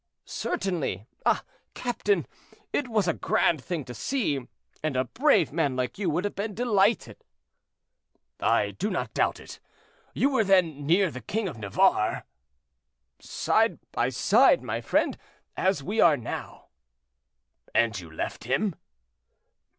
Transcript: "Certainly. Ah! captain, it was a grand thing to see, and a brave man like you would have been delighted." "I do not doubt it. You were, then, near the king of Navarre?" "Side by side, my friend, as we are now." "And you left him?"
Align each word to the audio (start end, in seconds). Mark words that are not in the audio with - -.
"Certainly. 0.25 1.05
Ah! 1.27 1.43
captain, 1.75 2.25
it 2.73 2.87
was 2.87 3.07
a 3.07 3.13
grand 3.13 3.63
thing 3.63 3.85
to 3.85 3.93
see, 3.93 4.47
and 4.81 4.97
a 4.97 5.03
brave 5.05 5.53
man 5.53 5.75
like 5.75 5.99
you 5.99 6.09
would 6.09 6.23
have 6.23 6.33
been 6.33 6.55
delighted." 6.55 7.23
"I 8.39 8.71
do 8.71 8.89
not 8.89 9.13
doubt 9.13 9.39
it. 9.39 9.59
You 10.15 10.31
were, 10.31 10.43
then, 10.43 10.87
near 10.87 11.11
the 11.11 11.21
king 11.21 11.47
of 11.47 11.59
Navarre?" 11.59 12.25
"Side 13.19 13.77
by 13.91 14.09
side, 14.09 14.63
my 14.63 14.81
friend, 14.81 15.19
as 15.55 15.83
we 15.83 16.01
are 16.01 16.17
now." 16.17 16.69
"And 17.75 17.99
you 17.99 18.09
left 18.09 18.45
him?" 18.45 18.73